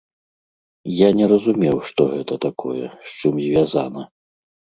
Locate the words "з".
3.11-3.15